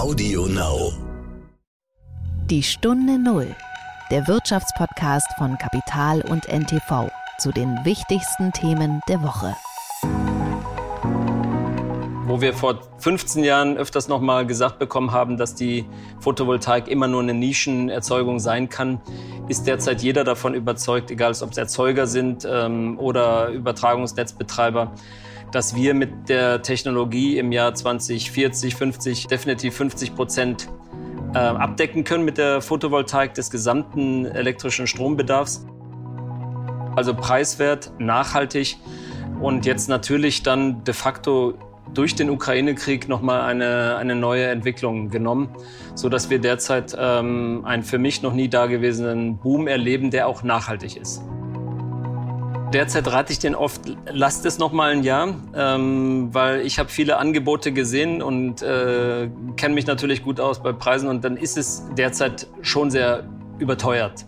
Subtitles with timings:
[0.00, 0.94] Audio Now.
[2.46, 3.54] Die Stunde Null,
[4.10, 9.54] der Wirtschaftspodcast von Kapital und NTV zu den wichtigsten Themen der Woche.
[12.26, 15.84] Wo wir vor 15 Jahren öfters nochmal gesagt bekommen haben, dass die
[16.20, 19.02] Photovoltaik immer nur eine Nischenerzeugung sein kann,
[19.48, 24.92] ist derzeit jeder davon überzeugt, egal ob es Erzeuger sind ähm, oder Übertragungsnetzbetreiber,
[25.52, 30.68] dass wir mit der Technologie im Jahr 2040, 50 definitiv 50 Prozent
[31.34, 35.66] äh, abdecken können mit der Photovoltaik des gesamten elektrischen Strombedarfs.
[36.96, 38.76] Also preiswert, nachhaltig
[39.40, 41.54] und jetzt natürlich dann de facto
[41.94, 45.48] durch den Ukraine-Krieg nochmal eine, eine neue Entwicklung genommen,
[45.94, 50.96] sodass wir derzeit ähm, einen für mich noch nie dagewesenen Boom erleben, der auch nachhaltig
[50.96, 51.22] ist.
[52.72, 53.80] Derzeit rate ich den oft,
[54.12, 59.28] lasst es noch mal ein Jahr, ähm, weil ich habe viele Angebote gesehen und äh,
[59.56, 63.24] kenne mich natürlich gut aus bei Preisen und dann ist es derzeit schon sehr
[63.58, 64.24] überteuert,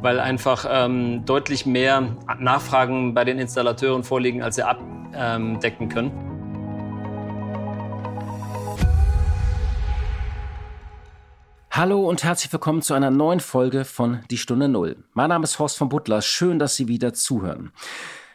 [0.00, 6.33] weil einfach ähm, deutlich mehr Nachfragen bei den Installateuren vorliegen, als sie abdecken können.
[11.76, 14.94] Hallo und herzlich willkommen zu einer neuen Folge von Die Stunde Null.
[15.12, 16.22] Mein Name ist Horst von Butler.
[16.22, 17.72] Schön, dass Sie wieder zuhören.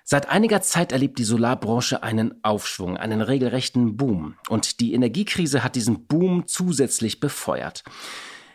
[0.03, 4.35] Seit einiger Zeit erlebt die Solarbranche einen Aufschwung, einen regelrechten Boom.
[4.49, 7.85] Und die Energiekrise hat diesen Boom zusätzlich befeuert.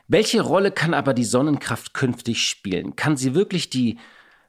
[0.06, 2.94] Welche Rolle kann aber die Sonnenkraft künftig spielen?
[2.94, 3.96] Kann sie wirklich die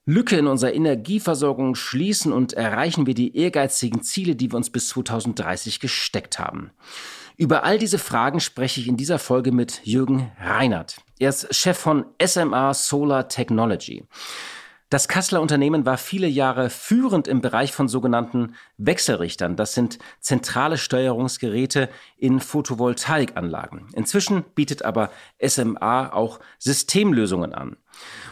[0.05, 4.89] Lücke in unserer Energieversorgung schließen und erreichen wir die ehrgeizigen Ziele, die wir uns bis
[4.89, 6.71] 2030 gesteckt haben?
[7.37, 10.97] Über all diese Fragen spreche ich in dieser Folge mit Jürgen Reinert.
[11.19, 14.05] Er ist Chef von SMA Solar Technology.
[14.89, 19.57] Das Kasseler Unternehmen war viele Jahre führend im Bereich von sogenannten Wechselrichtern.
[19.57, 23.87] Das sind zentrale Steuerungsgeräte in Photovoltaikanlagen.
[23.93, 25.09] Inzwischen bietet aber
[25.45, 27.75] SMA auch Systemlösungen an.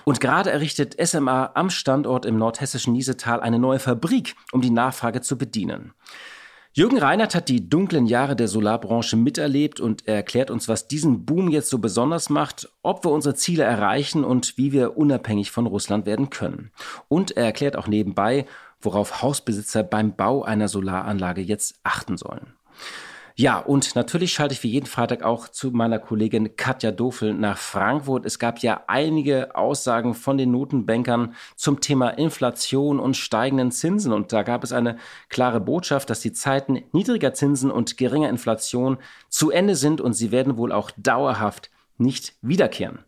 [0.05, 5.19] Und gerade errichtet SMA am Standort im nordhessischen Niesetal eine neue Fabrik, um die Nachfrage
[5.19, 5.93] zu bedienen.
[6.75, 11.23] Jürgen Reinhardt hat die dunklen Jahre der Solarbranche miterlebt und er erklärt uns, was diesen
[11.23, 15.67] Boom jetzt so besonders macht, ob wir unsere Ziele erreichen und wie wir unabhängig von
[15.67, 16.71] Russland werden können.
[17.09, 18.47] Und er erklärt auch nebenbei,
[18.81, 22.55] worauf Hausbesitzer beim Bau einer Solaranlage jetzt achten sollen.
[23.35, 27.57] Ja, und natürlich schalte ich für jeden Freitag auch zu meiner Kollegin Katja Dofel nach
[27.57, 28.25] Frankfurt.
[28.25, 34.13] Es gab ja einige Aussagen von den Notenbankern zum Thema Inflation und steigenden Zinsen.
[34.13, 34.97] Und da gab es eine
[35.29, 38.97] klare Botschaft, dass die Zeiten niedriger Zinsen und geringer Inflation
[39.29, 42.99] zu Ende sind und sie werden wohl auch dauerhaft nicht wiederkehren.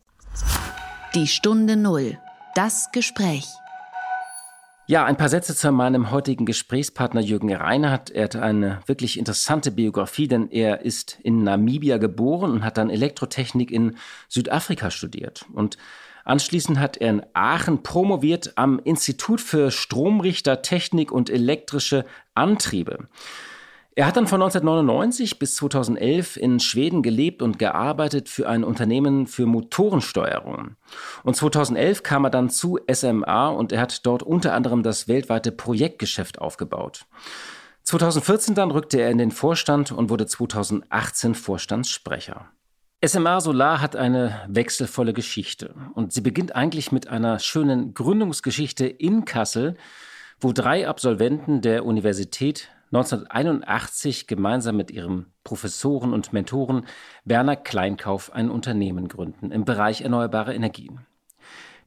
[1.13, 2.17] Die Stunde Null.
[2.55, 3.45] Das Gespräch.
[4.87, 8.11] Ja, ein paar Sätze zu meinem heutigen Gesprächspartner Jürgen Reinhardt.
[8.11, 12.91] Er hat eine wirklich interessante Biografie, denn er ist in Namibia geboren und hat dann
[12.91, 13.97] Elektrotechnik in
[14.29, 15.43] Südafrika studiert.
[15.51, 15.79] Und
[16.23, 23.07] anschließend hat er in Aachen promoviert am Institut für Stromrichtertechnik und elektrische Antriebe.
[23.97, 29.25] Er hat dann von 1999 bis 2011 in Schweden gelebt und gearbeitet für ein Unternehmen
[29.25, 30.75] für Motorensteuerung.
[31.23, 35.53] Und 2011 kam er dann zu SMA und er hat dort unter anderem das weltweite
[35.53, 37.05] Projektgeschäft aufgebaut.
[37.83, 42.49] 2014 dann rückte er in den Vorstand und wurde 2018 Vorstandssprecher.
[43.03, 49.23] SMA Solar hat eine wechselvolle Geschichte und sie beginnt eigentlich mit einer schönen Gründungsgeschichte in
[49.23, 49.75] Kassel,
[50.41, 56.85] wo drei Absolventen der Universität 1981 gemeinsam mit ihrem Professoren und Mentoren
[57.23, 61.05] Werner Kleinkauf ein Unternehmen gründen im Bereich erneuerbare Energien.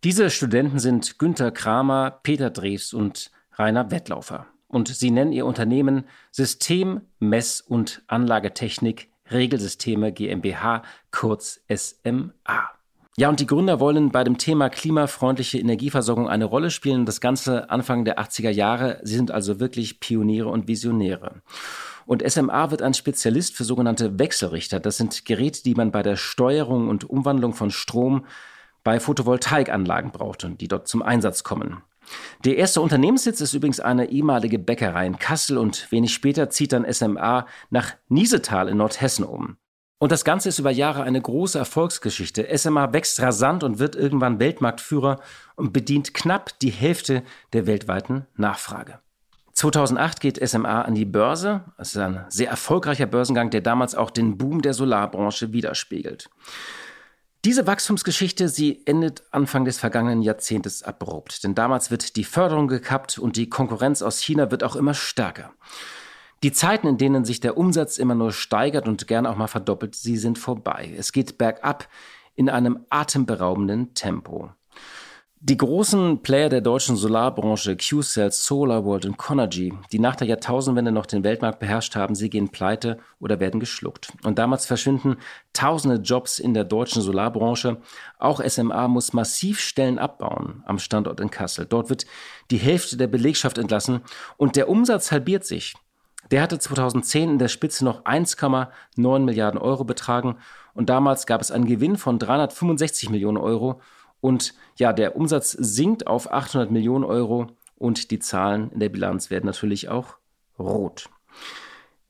[0.05, 4.47] Diese Studenten sind Günter Kramer, Peter Drews und Rainer Wettlaufer.
[4.69, 12.78] Und sie nennen ihr Unternehmen System, Mess- und Anlagetechnik Regelsysteme GmbH, kurz SMA.
[13.19, 17.05] Ja, und die Gründer wollen bei dem Thema klimafreundliche Energieversorgung eine Rolle spielen.
[17.05, 19.01] Das Ganze Anfang der 80er Jahre.
[19.03, 21.43] Sie sind also wirklich Pioniere und Visionäre.
[22.07, 24.79] Und SMA wird ein Spezialist für sogenannte Wechselrichter.
[24.79, 28.25] Das sind Geräte, die man bei der Steuerung und Umwandlung von Strom
[28.85, 31.79] bei Photovoltaikanlagen braucht und die dort zum Einsatz kommen.
[32.45, 36.87] Der erste Unternehmenssitz ist übrigens eine ehemalige Bäckerei in Kassel und wenig später zieht dann
[36.93, 39.57] SMA nach Niesetal in Nordhessen um.
[39.99, 42.47] Und das Ganze ist über Jahre eine große Erfolgsgeschichte.
[42.57, 45.21] SMA wächst rasant und wird irgendwann Weltmarktführer
[45.57, 49.01] und bedient knapp die Hälfte der weltweiten Nachfrage.
[49.55, 51.65] 2008 geht SMA an die Börse.
[51.77, 56.31] Das ist ein sehr erfolgreicher Börsengang, der damals auch den Boom der Solarbranche widerspiegelt.
[57.45, 63.19] Diese Wachstumsgeschichte, sie endet Anfang des vergangenen Jahrzehntes abrupt, denn damals wird die Förderung gekappt
[63.19, 65.53] und die Konkurrenz aus China wird auch immer stärker.
[66.43, 69.97] Die Zeiten, in denen sich der Umsatz immer nur steigert und gern auch mal verdoppelt,
[69.97, 70.95] sie sind vorbei.
[70.97, 71.89] Es geht bergab
[72.37, 74.51] in einem atemberaubenden Tempo.
[75.41, 81.07] Die großen Player der deutschen Solarbranche, Q-Cells, SolarWorld und Conergy, die nach der Jahrtausendwende noch
[81.07, 84.13] den Weltmarkt beherrscht haben, sie gehen pleite oder werden geschluckt.
[84.25, 85.17] Und damals verschwinden
[85.53, 87.77] tausende Jobs in der deutschen Solarbranche.
[88.19, 91.67] Auch SMA muss massiv Stellen abbauen am Standort in Kassel.
[91.67, 92.07] Dort wird
[92.51, 94.01] die Hälfte der Belegschaft entlassen
[94.39, 95.75] und der Umsatz halbiert sich.
[96.31, 100.37] Der hatte 2010 in der Spitze noch 1,9 Milliarden Euro betragen
[100.75, 103.81] und damals gab es einen Gewinn von 365 Millionen Euro
[104.21, 107.47] und ja, der Umsatz sinkt auf 800 Millionen Euro
[107.77, 110.17] und die Zahlen in der Bilanz werden natürlich auch
[110.59, 111.09] rot.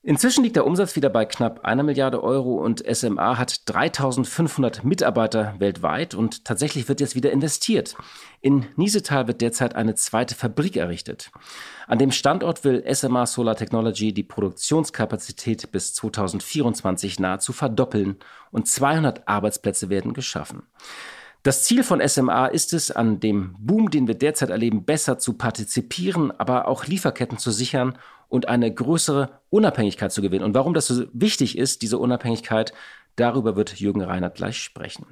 [0.09, 5.55] Inzwischen liegt der Umsatz wieder bei knapp einer Milliarde Euro und SMA hat 3500 Mitarbeiter
[5.59, 7.95] weltweit und tatsächlich wird jetzt wieder investiert.
[8.41, 11.31] In Niesetal wird derzeit eine zweite Fabrik errichtet.
[11.87, 18.17] An dem Standort will SMA Solar Technology die Produktionskapazität bis 2024 nahezu verdoppeln
[18.51, 20.63] und 200 Arbeitsplätze werden geschaffen.
[21.43, 25.35] Das Ziel von SMA ist es, an dem Boom, den wir derzeit erleben, besser zu
[25.35, 27.97] partizipieren, aber auch Lieferketten zu sichern
[28.29, 30.45] und eine größere Unabhängigkeit zu gewinnen.
[30.45, 32.73] Und warum das so wichtig ist, diese Unabhängigkeit,
[33.17, 35.07] darüber wird Jürgen Reinhardt gleich sprechen.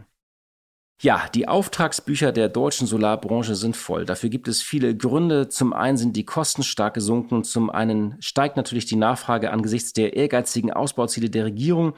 [1.02, 4.06] Ja, die Auftragsbücher der deutschen Solarbranche sind voll.
[4.06, 5.48] Dafür gibt es viele Gründe.
[5.48, 10.16] Zum einen sind die Kosten stark gesunken, zum einen steigt natürlich die Nachfrage angesichts der
[10.16, 11.94] ehrgeizigen Ausbauziele der Regierung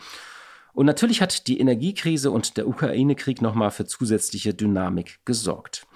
[0.79, 5.89] und natürlich hat die Energiekrise und der Ukraine-Krieg nochmal für zusätzliche Dynamik gesorgt.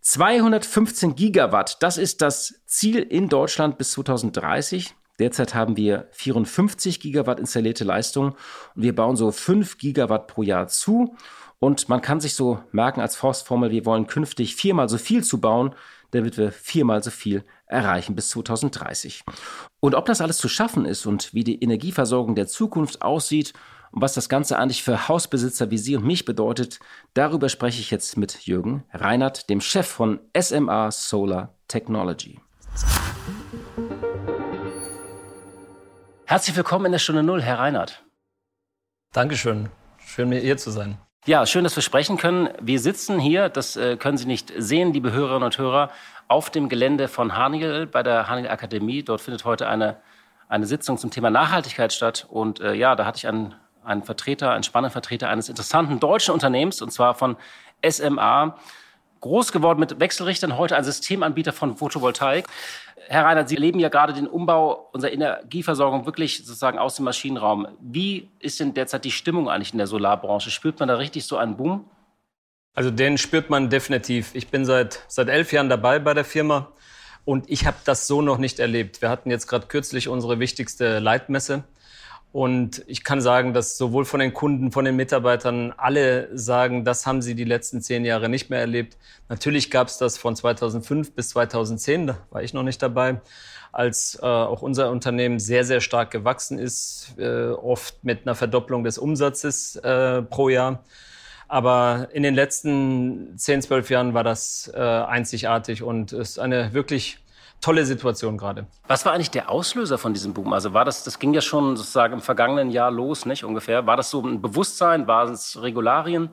[0.00, 4.96] 215 Gigawatt, das ist das Ziel in Deutschland bis 2030.
[5.20, 8.34] Derzeit haben wir 54 Gigawatt installierte Leistung
[8.74, 11.14] und wir bauen so 5 Gigawatt pro Jahr zu.
[11.60, 15.40] Und man kann sich so merken als Forstformel, wir wollen künftig viermal so viel zu
[15.40, 15.76] bauen,
[16.10, 19.22] damit wir viermal so viel erreichen bis 2030.
[19.78, 23.52] Und ob das alles zu schaffen ist und wie die Energieversorgung der Zukunft aussieht
[23.92, 26.80] und was das Ganze eigentlich für Hausbesitzer wie Sie und mich bedeutet,
[27.14, 32.40] darüber spreche ich jetzt mit Jürgen Reinhardt, dem Chef von SMA Solar Technology.
[36.24, 38.02] Herzlich willkommen in der Stunde Null, Herr Reinhardt.
[39.12, 39.68] Dankeschön.
[39.98, 40.96] Schön, mir hier zu sein.
[41.26, 42.48] Ja, schön, dass wir sprechen können.
[42.60, 45.90] Wir sitzen hier, das äh, können Sie nicht sehen, liebe Hörerinnen und Hörer,
[46.28, 49.02] auf dem Gelände von Hanigel bei der Hanigel Akademie.
[49.02, 49.98] Dort findet heute eine,
[50.48, 52.26] eine Sitzung zum Thema Nachhaltigkeit statt.
[52.28, 56.32] Und äh, ja, da hatte ich einen ein Vertreter, ein spannender Vertreter eines interessanten deutschen
[56.32, 57.36] Unternehmens, und zwar von
[57.86, 58.56] SMA.
[59.20, 62.46] Groß geworden mit Wechselrichtern, heute ein Systemanbieter von Photovoltaik.
[63.06, 67.68] Herr Reinhardt, Sie erleben ja gerade den Umbau unserer Energieversorgung wirklich sozusagen aus dem Maschinenraum.
[67.80, 70.50] Wie ist denn derzeit die Stimmung eigentlich in der Solarbranche?
[70.50, 71.88] Spürt man da richtig so einen Boom?
[72.74, 74.34] Also den spürt man definitiv.
[74.34, 76.72] Ich bin seit, seit elf Jahren dabei bei der Firma
[77.24, 79.02] und ich habe das so noch nicht erlebt.
[79.02, 81.64] Wir hatten jetzt gerade kürzlich unsere wichtigste Leitmesse
[82.32, 87.06] und ich kann sagen, dass sowohl von den Kunden, von den Mitarbeitern alle sagen, das
[87.06, 88.96] haben sie die letzten zehn Jahre nicht mehr erlebt.
[89.28, 93.20] Natürlich gab es das von 2005 bis 2010, da war ich noch nicht dabei,
[93.70, 98.82] als äh, auch unser Unternehmen sehr, sehr stark gewachsen ist, äh, oft mit einer Verdopplung
[98.82, 100.84] des Umsatzes äh, pro Jahr.
[101.48, 107.21] Aber in den letzten zehn, zwölf Jahren war das äh, einzigartig und ist eine wirklich
[107.62, 108.66] tolle Situation gerade.
[108.86, 110.52] Was war eigentlich der Auslöser von diesem Boom?
[110.52, 113.86] Also war das, das ging ja schon sozusagen im vergangenen Jahr los, nicht ungefähr?
[113.86, 115.06] War das so ein Bewusstsein?
[115.06, 116.28] Waren es Regularien?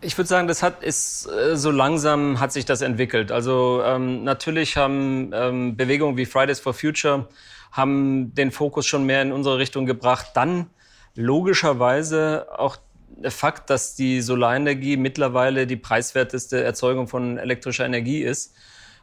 [0.00, 3.32] Ich würde sagen, das hat ist äh, so langsam hat sich das entwickelt.
[3.32, 7.28] Also ähm, natürlich haben ähm, Bewegungen wie Fridays for Future
[7.72, 10.28] haben den Fokus schon mehr in unsere Richtung gebracht.
[10.34, 10.70] Dann
[11.14, 12.76] logischerweise auch
[13.08, 18.54] der Fakt, dass die Solarenergie mittlerweile die preiswerteste Erzeugung von elektrischer Energie ist.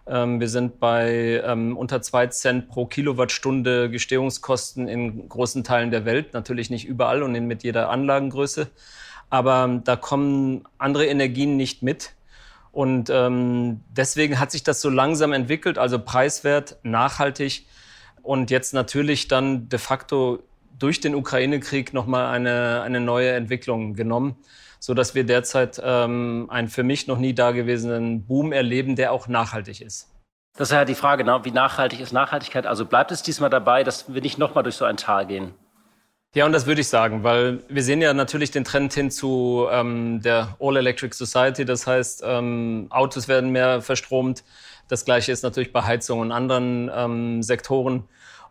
[0.08, 6.06] Ähm, wir sind bei ähm, unter zwei Cent pro Kilowattstunde Gestehungskosten in großen Teilen der
[6.06, 6.34] Welt.
[6.34, 8.68] Natürlich nicht überall und mit jeder Anlagengröße.
[9.30, 12.14] Aber da kommen andere Energien nicht mit.
[12.72, 17.66] Und ähm, deswegen hat sich das so langsam entwickelt, also preiswert, nachhaltig
[18.22, 20.40] und jetzt natürlich dann de facto
[20.78, 24.36] durch den Ukraine-Krieg nochmal eine, eine neue Entwicklung genommen
[24.86, 29.27] so dass wir derzeit ähm, einen für mich noch nie dagewesenen Boom erleben, der auch
[29.27, 30.12] nachhaltig ist.
[30.56, 31.39] Das ist ja die Frage, ne?
[31.42, 32.68] wie nachhaltig ist Nachhaltigkeit?
[32.68, 35.56] Also bleibt es diesmal dabei, dass wir nicht nochmal durch so ein Tal gehen?
[36.36, 39.65] Ja, und das würde ich sagen, weil wir sehen ja natürlich den Trend hin zu
[39.72, 41.65] ähm, der All-Electric Society.
[41.65, 44.44] Das heißt, ähm, Autos werden mehr verstromt.
[44.88, 48.04] Das Gleiche ist natürlich bei Heizung und anderen ähm, Sektoren.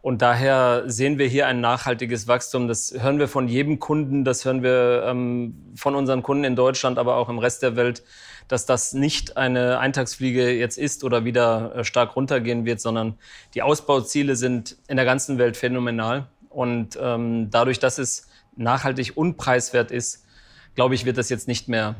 [0.04, 2.68] Und daher sehen wir hier ein nachhaltiges Wachstum.
[2.68, 6.98] Das hören wir von jedem Kunden, das hören wir ähm, von unseren Kunden in Deutschland,
[6.98, 8.02] aber auch im Rest der Welt,
[8.46, 13.14] dass das nicht eine Eintagsfliege jetzt ist oder wieder äh, stark runtergehen wird, sondern
[13.54, 16.26] die Ausbauziele sind in der ganzen Welt phänomenal.
[16.50, 20.26] Und ähm, dadurch, dass es nachhaltig und preiswert ist,
[20.74, 21.94] glaube ich, wird das jetzt nicht mehr,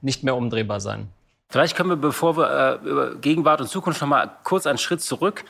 [0.00, 1.08] nicht mehr umdrehbar sein.
[1.50, 5.02] Vielleicht können wir, bevor wir äh, über Gegenwart und Zukunft noch mal kurz einen Schritt
[5.02, 5.44] zurück.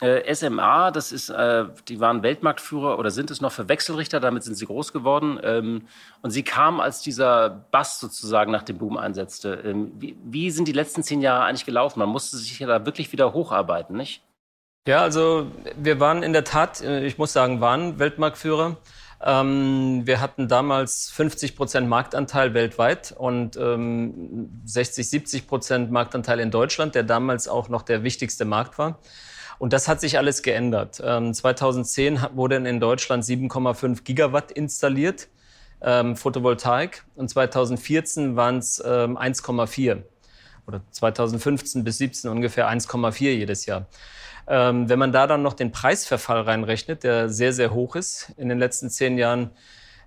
[0.00, 4.44] Äh, SMA, das ist, äh, die waren Weltmarktführer oder sind es noch für Wechselrichter, damit
[4.44, 5.38] sind sie groß geworden.
[5.42, 5.82] Ähm,
[6.22, 9.54] und sie kamen, als dieser Bass sozusagen nach dem Boom einsetzte.
[9.64, 11.98] Ähm, wie, wie, sind die letzten zehn Jahre eigentlich gelaufen?
[11.98, 14.22] Man musste sich ja da wirklich wieder hocharbeiten, nicht?
[14.88, 18.78] Ja, also wir waren in der Tat, äh, ich muss sagen, waren Weltmarktführer.
[19.22, 26.50] Ähm, wir hatten damals 50 Prozent Marktanteil weltweit und ähm, 60, 70 Prozent Marktanteil in
[26.50, 28.98] Deutschland, der damals auch noch der wichtigste Markt war.
[29.60, 31.02] Und das hat sich alles geändert.
[31.04, 35.28] Ähm, 2010 wurde in Deutschland 7,5 Gigawatt installiert,
[35.82, 40.02] ähm, Photovoltaik, und 2014 waren es ähm, 1,4
[40.66, 43.86] oder 2015 bis 2017 ungefähr 1,4 jedes Jahr.
[44.48, 48.48] Ähm, wenn man da dann noch den Preisverfall reinrechnet, der sehr, sehr hoch ist, in
[48.48, 49.50] den letzten zehn Jahren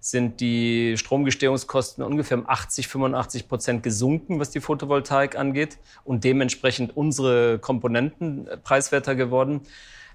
[0.03, 6.97] sind die Stromgestehungskosten ungefähr um 80, 85 Prozent gesunken, was die Photovoltaik angeht und dementsprechend
[6.97, 9.61] unsere Komponenten äh, preiswerter geworden.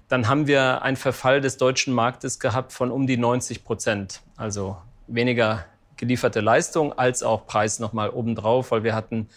[0.07, 4.21] Dann haben wir einen Verfall des deutschen Marktes gehabt von um die 90 Prozent.
[4.37, 4.77] Also
[5.07, 5.65] weniger
[5.97, 9.27] gelieferte Leistung als auch Preis nochmal obendrauf, weil wir hatten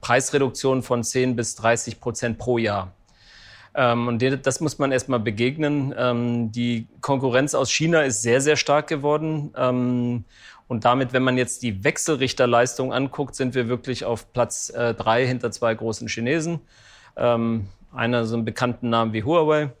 [0.00, 2.92] Preisreduktionen von 10 bis 30 Prozent pro Jahr.
[3.74, 5.94] Ähm, und das muss man erstmal begegnen.
[5.96, 9.52] Ähm, die Konkurrenz aus China ist sehr, sehr stark geworden.
[9.56, 10.24] Ähm,
[10.68, 15.26] und damit, wenn man jetzt die Wechselrichterleistung anguckt, sind wir wirklich auf Platz äh, drei
[15.26, 16.60] hinter zwei großen Chinesen.
[17.16, 19.72] Einer so einen bekannten Namen wie Huawei.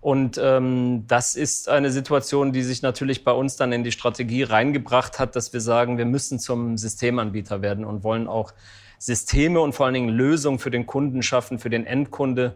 [0.00, 4.44] Und ähm, das ist eine Situation, die sich natürlich bei uns dann in die Strategie
[4.44, 8.52] reingebracht hat, dass wir sagen, wir müssen zum Systemanbieter werden und wollen auch
[8.98, 12.54] Systeme und vor allen Dingen Lösungen für den Kunden schaffen, für den Endkunde,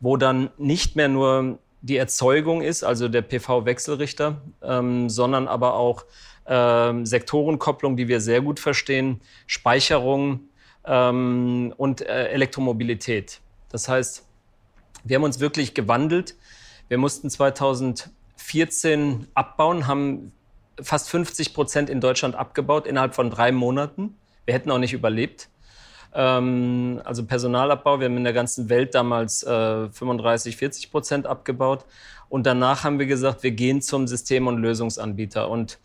[0.00, 6.04] wo dann nicht mehr nur die Erzeugung ist, also der PV-Wechselrichter, ähm, sondern aber auch
[6.46, 10.40] ähm, Sektorenkopplung, die wir sehr gut verstehen, Speicherung
[10.84, 13.40] ähm, und äh, Elektromobilität.
[13.70, 14.26] Das heißt,
[15.04, 16.36] wir haben uns wirklich gewandelt.
[16.88, 20.32] Wir mussten 2014 abbauen, haben
[20.80, 24.16] fast 50 Prozent in Deutschland abgebaut innerhalb von drei Monaten.
[24.44, 25.48] Wir hätten auch nicht überlebt.
[26.16, 28.00] Ähm, also Personalabbau.
[28.00, 31.84] Wir haben in der ganzen Welt damals äh, 35, 40 Prozent abgebaut.
[32.28, 35.48] Und danach haben wir gesagt, wir gehen zum System- und Lösungsanbieter.
[35.50, 35.78] Und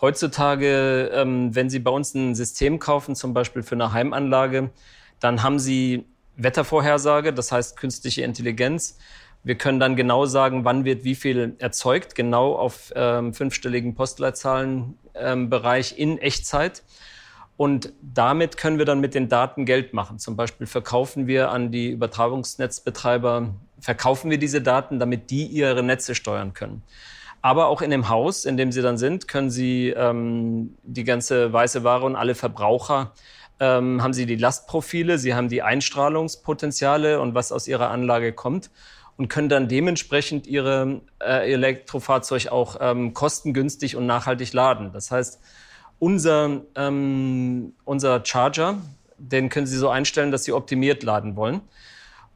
[0.00, 4.70] heutzutage, ähm, wenn Sie bei uns ein System kaufen, zum Beispiel für eine Heimanlage,
[5.20, 6.04] dann haben Sie
[6.36, 8.98] Wettervorhersage, das heißt künstliche Intelligenz.
[9.42, 15.92] Wir können dann genau sagen, wann wird wie viel erzeugt, genau auf ähm, fünfstelligen Postleitzahlenbereich
[15.92, 16.82] ähm, in Echtzeit.
[17.56, 20.18] Und damit können wir dann mit den Daten Geld machen.
[20.18, 26.14] Zum Beispiel verkaufen wir an die Übertragungsnetzbetreiber, verkaufen wir diese Daten, damit die ihre Netze
[26.14, 26.82] steuern können.
[27.40, 31.52] Aber auch in dem Haus, in dem Sie dann sind, können Sie ähm, die ganze
[31.52, 33.12] weiße Ware und alle Verbraucher
[33.60, 38.70] ähm, haben Sie die Lastprofile, Sie haben die Einstrahlungspotenziale und was aus Ihrer Anlage kommt
[39.16, 44.92] und können dann dementsprechend Ihre äh, Elektrofahrzeug auch ähm, kostengünstig und nachhaltig laden.
[44.92, 45.40] Das heißt,
[45.98, 48.78] unser, ähm, unser Charger,
[49.18, 51.60] den können Sie so einstellen, dass Sie optimiert laden wollen.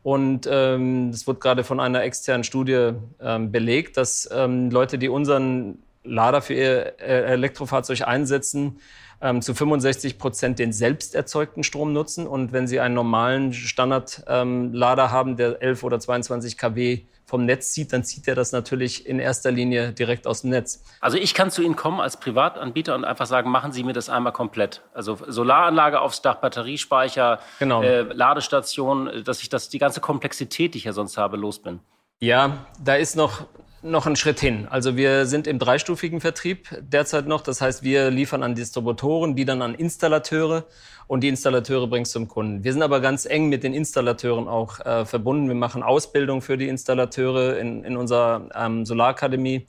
[0.03, 5.09] Und ähm, das wird gerade von einer externen Studie ähm, belegt, dass ähm, Leute, die
[5.09, 8.81] unseren Lader für ihr äh, Elektrofahrzeug einsetzen,
[9.21, 12.27] ähm, zu 65 Prozent den selbst erzeugten Strom nutzen.
[12.27, 17.73] Und wenn Sie einen normalen Standardlader ähm, haben, der 11 oder 22 kW vom Netz
[17.73, 20.83] zieht, dann zieht er das natürlich in erster Linie direkt aus dem Netz.
[21.01, 24.11] Also ich kann zu Ihnen kommen als Privatanbieter und einfach sagen, machen Sie mir das
[24.11, 24.83] einmal komplett.
[24.93, 27.83] Also Solaranlage aufs Dach, Batteriespeicher, genau.
[27.83, 31.79] äh, Ladestation, dass ich das die ganze Komplexität, die ich ja sonst habe, los bin.
[32.19, 33.47] Ja, da ist noch
[33.83, 34.67] noch einen Schritt hin.
[34.69, 37.41] Also wir sind im dreistufigen Vertrieb derzeit noch.
[37.41, 40.65] Das heißt, wir liefern an Distributoren, die dann an Installateure
[41.07, 42.63] und die Installateure bringen es zum Kunden.
[42.63, 45.49] Wir sind aber ganz eng mit den Installateuren auch äh, verbunden.
[45.49, 49.67] Wir machen Ausbildung für die Installateure in, in unserer ähm, Solarakademie.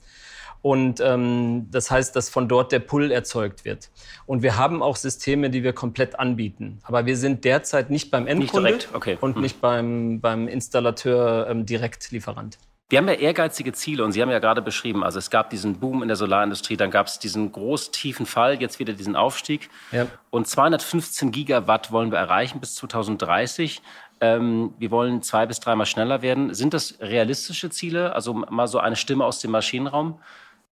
[0.62, 3.90] Und ähm, das heißt, dass von dort der Pull erzeugt wird.
[4.26, 6.78] Und wir haben auch Systeme, die wir komplett anbieten.
[6.84, 9.18] Aber wir sind derzeit nicht beim Endkunde nicht okay.
[9.20, 9.42] und hm.
[9.42, 12.58] nicht beim, beim Installateur ähm, Direktlieferant.
[12.92, 15.80] Wir haben ja ehrgeizige Ziele und Sie haben ja gerade beschrieben, also es gab diesen
[15.80, 19.70] Boom in der Solarindustrie, dann gab es diesen groß tiefen Fall, jetzt wieder diesen Aufstieg.
[19.92, 20.08] Ja.
[20.28, 23.80] Und 215 Gigawatt wollen wir erreichen bis 2030.
[24.20, 26.52] ähm, wir wollen zwei bis dreimal schneller werden.
[26.52, 28.14] Sind das realistische Ziele?
[28.14, 30.20] Also mal so eine Stimme aus dem Maschinenraum?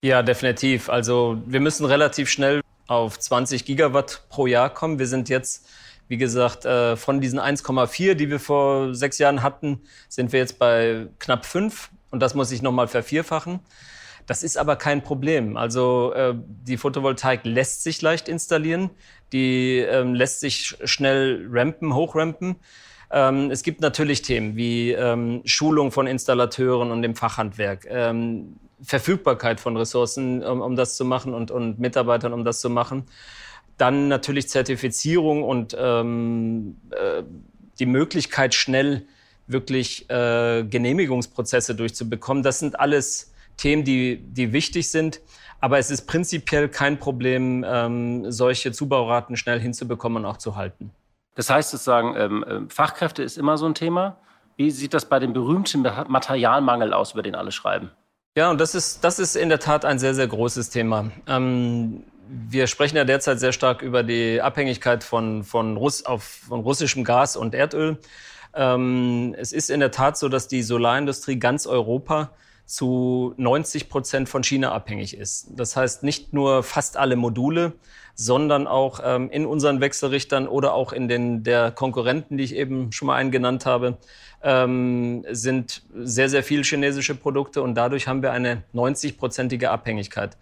[0.03, 0.89] Ja, definitiv.
[0.89, 4.99] Also wir müssen relativ schnell auf 20 Gigawatt pro Jahr kommen.
[4.99, 5.69] Wir sind jetzt,
[6.09, 10.59] wie gesagt, äh, von diesen 1,4, die wir vor sechs Jahren hatten, sind wir jetzt
[10.59, 11.91] bei knapp fünf.
[12.11, 13.61] Und das muss sich nochmal vervierfachen.
[14.27, 15.59] Das ist aber kein Problem.
[15.59, 18.91] Also äh, die Photovoltaik lässt sich leicht installieren,
[19.35, 22.57] die ähm, lässt sich schnell rampen, hochrampen.
[23.11, 27.87] Ähm, es gibt natürlich Themen wie ähm, Schulung von Installateuren und dem Fachhandwerk,
[28.83, 33.05] Verfügbarkeit von Ressourcen, um, um das zu machen und, und Mitarbeitern, um das zu machen.
[33.77, 37.23] Dann natürlich Zertifizierung und ähm, äh,
[37.79, 39.07] die Möglichkeit, schnell
[39.47, 42.43] wirklich äh, Genehmigungsprozesse durchzubekommen.
[42.43, 45.21] Das sind alles Themen, die, die wichtig sind.
[45.61, 50.91] Aber es ist prinzipiell kein Problem, ähm, solche Zubauraten schnell hinzubekommen und auch zu halten.
[51.35, 54.17] Das heißt sozusagen, ähm, ähm, Fachkräfte ist immer so ein Thema.
[54.57, 57.91] Wie sieht das bei dem berühmten Materialmangel aus, über den alle schreiben?
[58.37, 61.11] Ja, und das ist, das ist in der Tat ein sehr, sehr großes Thema.
[61.27, 66.61] Ähm, wir sprechen ja derzeit sehr stark über die Abhängigkeit von, von, Russ, auf, von
[66.61, 67.99] russischem Gas und Erdöl.
[68.55, 72.31] Ähm, es ist in der Tat so, dass die Solarindustrie ganz Europa
[72.71, 75.49] zu 90 Prozent von China abhängig ist.
[75.57, 77.73] Das heißt, nicht nur fast alle Module,
[78.15, 82.93] sondern auch ähm, in unseren Wechselrichtern oder auch in den der Konkurrenten, die ich eben
[82.93, 83.99] schon mal einen genannt habe,
[84.43, 90.37] ähm, sind sehr, sehr viel chinesische Produkte und dadurch haben wir eine 90-prozentige Abhängigkeit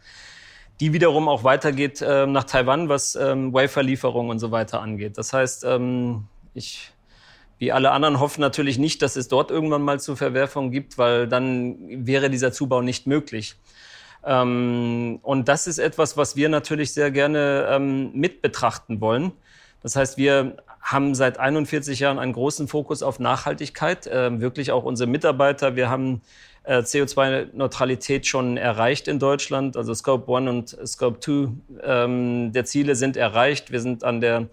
[0.80, 5.18] die wiederum auch weitergeht äh, nach Taiwan, was ähm, Waferlieferungen und so weiter angeht.
[5.18, 6.92] Das heißt, ähm, ich
[7.58, 11.26] wie alle anderen hoffen natürlich nicht, dass es dort irgendwann mal zu Verwerfungen gibt, weil
[11.26, 13.56] dann wäre dieser Zubau nicht möglich.
[14.24, 19.32] Ähm, und das ist etwas, was wir natürlich sehr gerne ähm, mit betrachten wollen.
[19.82, 24.84] Das heißt, wir haben seit 41 Jahren einen großen Fokus auf Nachhaltigkeit, äh, wirklich auch
[24.84, 25.76] unsere Mitarbeiter.
[25.76, 26.22] Wir haben
[26.64, 31.48] äh, CO2-Neutralität schon erreicht in Deutschland, also Scope 1 und Scope 2
[31.82, 33.70] ähm, der Ziele sind erreicht.
[33.70, 34.48] Wir sind an der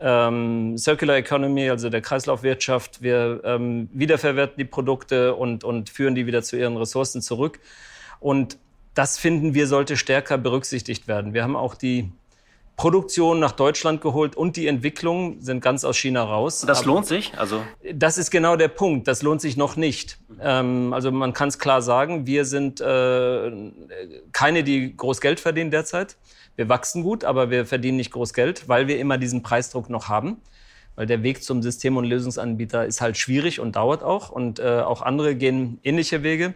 [0.00, 3.02] ähm, Circular Economy, also der Kreislaufwirtschaft.
[3.02, 7.60] Wir ähm, wiederverwerten die Produkte und, und führen die wieder zu ihren Ressourcen zurück.
[8.20, 8.58] Und
[8.94, 11.34] das finden wir sollte stärker berücksichtigt werden.
[11.34, 12.10] Wir haben auch die
[12.76, 16.60] Produktion nach Deutschland geholt und die Entwicklung sind ganz aus China raus.
[16.66, 17.32] Das Aber lohnt sich?
[17.38, 17.62] Also
[17.94, 19.08] das ist genau der Punkt.
[19.08, 20.18] Das lohnt sich noch nicht.
[20.40, 23.50] Ähm, also man kann es klar sagen, wir sind äh,
[24.32, 26.16] keine, die groß Geld verdienen derzeit.
[26.54, 30.08] Wir wachsen gut, aber wir verdienen nicht groß Geld, weil wir immer diesen Preisdruck noch
[30.08, 30.36] haben.
[30.96, 34.30] Weil der Weg zum System- und Lösungsanbieter ist halt schwierig und dauert auch.
[34.30, 36.54] Und äh, auch andere gehen ähnliche Wege.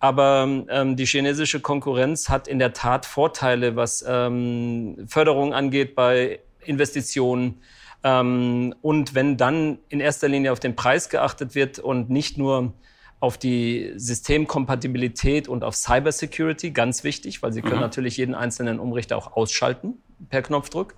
[0.00, 6.40] Aber ähm, die chinesische Konkurrenz hat in der Tat Vorteile, was ähm, Förderung angeht bei
[6.64, 7.60] Investitionen.
[8.04, 12.74] Ähm, und wenn dann in erster Linie auf den Preis geachtet wird und nicht nur
[13.20, 17.80] auf die Systemkompatibilität und auf Cybersecurity, ganz wichtig, weil Sie können mhm.
[17.80, 19.94] natürlich jeden einzelnen Umrichter auch ausschalten
[20.28, 20.94] per Knopfdruck,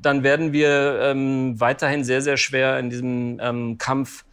[0.00, 4.24] dann werden wir ähm, weiterhin sehr, sehr schwer in diesem ähm, Kampf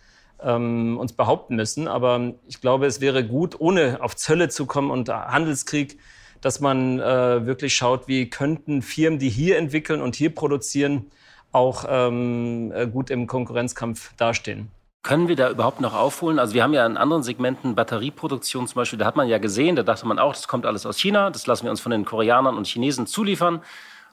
[0.44, 1.88] ähm, uns behaupten müssen.
[1.88, 6.00] Aber ich glaube, es wäre gut, ohne auf Zölle zu kommen und Handelskrieg,
[6.42, 11.12] dass man äh, wirklich schaut, wie könnten Firmen, die hier entwickeln und hier produzieren,
[11.52, 14.70] auch ähm, äh, gut im Konkurrenzkampf dastehen.
[15.02, 16.40] Können wir da überhaupt noch aufholen?
[16.40, 19.76] Also wir haben ja in anderen Segmenten Batterieproduktion zum Beispiel, da hat man ja gesehen,
[19.76, 22.06] da dachte man auch, das kommt alles aus China, das lassen wir uns von den
[22.06, 23.62] Koreanern und Chinesen zuliefern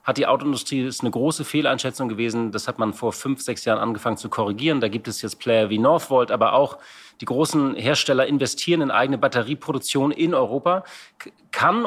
[0.06, 2.52] hat die Autoindustrie, ist eine große Fehleinschätzung gewesen.
[2.52, 4.80] Das hat man vor fünf, sechs Jahren angefangen zu korrigieren.
[4.80, 6.78] Da gibt es jetzt Player wie Northvolt, aber auch
[7.20, 10.84] die großen Hersteller investieren in eigene Batterieproduktion in Europa.
[11.50, 11.86] Kann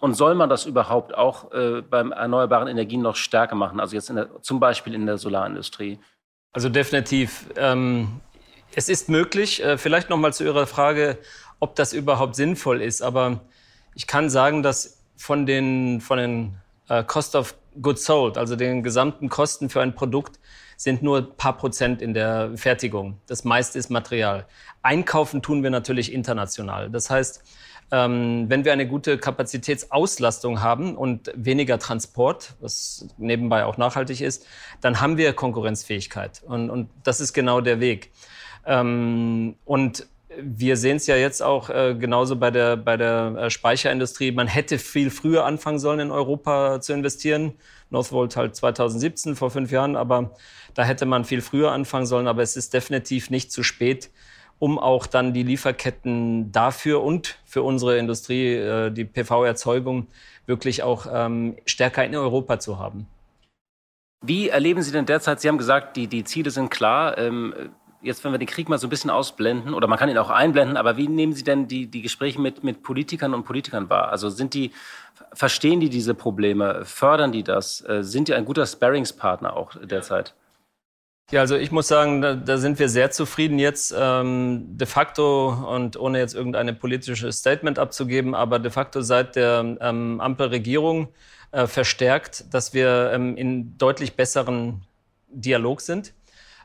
[0.00, 3.78] und soll man das überhaupt auch äh, beim erneuerbaren Energien noch stärker machen?
[3.78, 6.00] Also jetzt der, zum Beispiel in der Solarindustrie?
[6.52, 7.46] Also definitiv.
[7.56, 8.20] Ähm,
[8.74, 9.62] es ist möglich.
[9.62, 11.18] Äh, vielleicht noch mal zu Ihrer Frage,
[11.60, 13.02] ob das überhaupt sinnvoll ist.
[13.02, 13.42] Aber
[13.94, 18.82] ich kann sagen, dass von den, von den äh, Cost of Goods Sold, also den
[18.82, 20.38] gesamten Kosten für ein Produkt,
[20.76, 23.18] sind nur ein paar Prozent in der Fertigung.
[23.26, 24.46] Das meiste ist Material.
[24.82, 26.90] Einkaufen tun wir natürlich international.
[26.90, 27.42] Das heißt,
[27.92, 34.46] ähm, wenn wir eine gute Kapazitätsauslastung haben und weniger Transport, was nebenbei auch nachhaltig ist,
[34.80, 36.42] dann haben wir Konkurrenzfähigkeit.
[36.42, 38.10] Und, und das ist genau der Weg.
[38.66, 40.06] Ähm, und
[40.40, 44.32] wir sehen es ja jetzt auch äh, genauso bei der, bei der äh, Speicherindustrie.
[44.32, 47.54] Man hätte viel früher anfangen sollen, in Europa zu investieren.
[47.90, 50.34] Northvolt halt 2017, vor fünf Jahren, aber
[50.74, 52.26] da hätte man viel früher anfangen sollen.
[52.26, 54.10] Aber es ist definitiv nicht zu spät,
[54.58, 60.06] um auch dann die Lieferketten dafür und für unsere Industrie, äh, die PV-Erzeugung,
[60.46, 63.06] wirklich auch ähm, stärker in Europa zu haben.
[64.24, 67.18] Wie erleben Sie denn derzeit, Sie haben gesagt, die, die Ziele sind klar.
[67.18, 67.52] Ähm,
[68.02, 70.30] jetzt, wenn wir den Krieg mal so ein bisschen ausblenden, oder man kann ihn auch
[70.30, 74.10] einblenden, aber wie nehmen Sie denn die, die Gespräche mit, mit Politikern und Politikern wahr?
[74.10, 74.72] Also sind die,
[75.32, 76.84] verstehen die diese Probleme?
[76.84, 77.80] Fördern die das?
[77.88, 80.34] Äh, sind die ein guter Sparringspartner auch derzeit?
[81.30, 85.48] Ja, also ich muss sagen, da, da sind wir sehr zufrieden jetzt ähm, de facto
[85.48, 91.08] und ohne jetzt irgendeine politische Statement abzugeben, aber de facto seit der ähm, Ampelregierung
[91.52, 94.82] äh, verstärkt, dass wir ähm, in deutlich besseren
[95.28, 96.12] Dialog sind.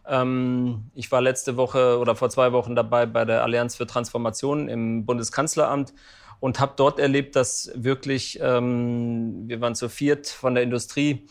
[0.08, 4.70] Ähm, ich war letzte Woche oder vor zwei Wochen dabei bei der Allianz für Transformation
[4.70, 5.94] im Bundeskanzleramt
[6.40, 11.28] und habe dort erlebt, dass wirklich, ähm, wir waren zu viert von der Industrie,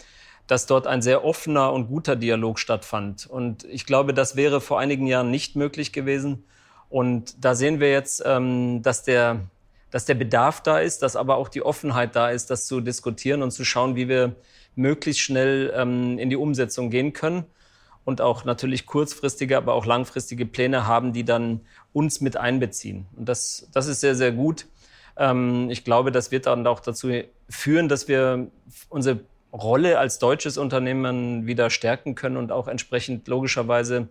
[0.46, 3.26] dass dort ein sehr offener und guter Dialog stattfand.
[3.26, 6.44] Und ich glaube, das wäre vor einigen Jahren nicht möglich gewesen.
[6.88, 9.40] Und da sehen wir jetzt, ähm, dass, der,
[9.90, 13.42] dass der Bedarf da ist, dass aber auch die Offenheit da ist, das zu diskutieren
[13.42, 14.36] und zu schauen, wie wir
[14.74, 15.70] möglichst schnell
[16.18, 17.46] in die Umsetzung gehen können
[18.06, 21.60] und auch natürlich kurzfristige, aber auch langfristige Pläne haben, die dann
[21.92, 23.06] uns mit einbeziehen.
[23.16, 24.66] Und das, das ist sehr, sehr gut.
[25.16, 27.08] Ähm, ich glaube, das wird dann auch dazu
[27.50, 28.46] führen, dass wir
[28.88, 29.20] unsere
[29.52, 34.06] Rolle als deutsches Unternehmen wieder stärken können und auch entsprechend logischerweise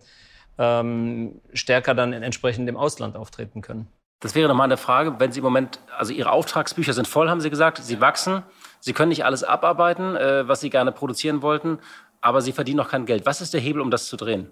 [0.58, 3.88] ähm, stärker dann entsprechend im Ausland auftreten können.
[4.20, 7.40] Das wäre nochmal eine Frage, wenn Sie im Moment, also Ihre Auftragsbücher sind voll, haben
[7.40, 8.42] Sie gesagt, Sie wachsen,
[8.80, 11.78] Sie können nicht alles abarbeiten, äh, was Sie gerne produzieren wollten,
[12.20, 13.26] aber Sie verdienen noch kein Geld.
[13.26, 14.50] Was ist der Hebel, um das zu drehen?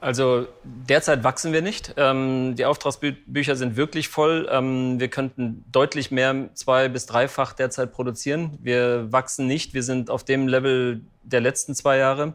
[0.00, 1.94] Also derzeit wachsen wir nicht.
[1.98, 4.48] Ähm, die Auftragsbücher sind wirklich voll.
[4.50, 8.58] Ähm, wir könnten deutlich mehr, zwei bis dreifach derzeit produzieren.
[8.62, 9.74] Wir wachsen nicht.
[9.74, 12.32] Wir sind auf dem Level der letzten zwei Jahre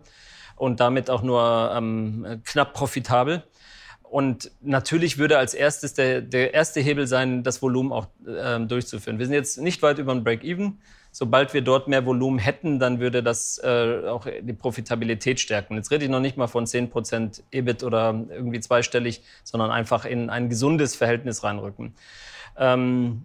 [0.56, 3.44] und damit auch nur ähm, knapp profitabel.
[4.16, 9.20] Und natürlich würde als erstes der, der erste Hebel sein, das Volumen auch ähm, durchzuführen.
[9.20, 10.80] Wir sind jetzt nicht weit über dem Break-Even
[11.16, 15.76] sobald wir dort mehr Volumen hätten, dann würde das äh, auch die Profitabilität stärken.
[15.76, 20.30] Jetzt rede ich noch nicht mal von 10% EBIT oder irgendwie zweistellig, sondern einfach in
[20.30, 21.96] ein gesundes Verhältnis reinrücken.
[22.58, 23.24] Ähm,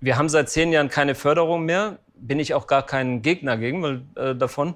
[0.00, 2.00] wir haben seit zehn Jahren keine Förderung mehr.
[2.16, 4.74] Bin ich auch gar kein Gegner gegen, weil, äh, davon,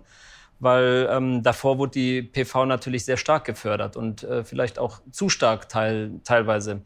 [0.63, 5.29] weil ähm, davor wurde die PV natürlich sehr stark gefördert und äh, vielleicht auch zu
[5.29, 6.83] stark teil, teilweise.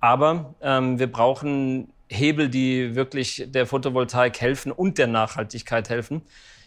[0.00, 6.22] Aber ähm, wir brauchen Hebel, die wirklich der Photovoltaik helfen und der Nachhaltigkeit helfen.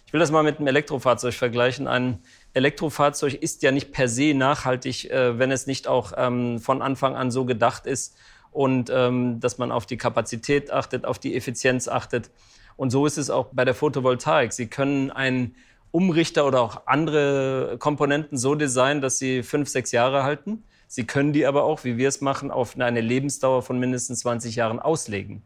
[0.05, 1.85] Ich will das mal mit einem Elektrofahrzeug vergleichen.
[1.85, 2.19] Ein
[2.53, 7.17] Elektrofahrzeug ist ja nicht per se nachhaltig, äh, wenn es nicht auch ähm, von Anfang
[7.17, 8.15] an so gedacht ist
[8.51, 12.31] und ähm, dass man auf die Kapazität achtet, auf die Effizienz achtet.
[12.77, 14.53] Und so ist es auch bei der Photovoltaik.
[14.53, 15.55] Sie können einen
[15.97, 20.63] Umrichter oder auch andere Komponenten so designen, dass sie fünf, sechs Jahre halten.
[20.87, 24.55] Sie können die aber auch, wie wir es machen, auf eine Lebensdauer von mindestens 20
[24.55, 25.41] Jahren auslegen.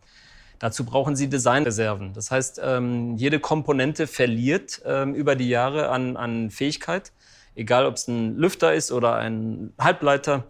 [0.59, 2.11] Dazu brauchen Sie Designreserven.
[2.11, 7.13] Das heißt, ähm, jede Komponente verliert ähm, über die Jahre an, an Fähigkeit,
[7.55, 10.47] egal ob es ein Lüfter ist oder ein Halbleiter.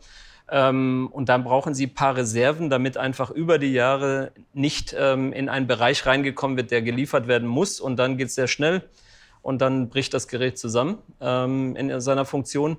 [0.49, 5.47] Ähm, und dann brauchen Sie ein paar Reserven, damit einfach über die Jahre nicht in
[5.47, 7.79] einen Bereich reingekommen wird, der geliefert werden muss.
[7.79, 8.81] Und dann geht es sehr schnell
[9.41, 12.77] und dann bricht das Gerät zusammen in seiner Funktion.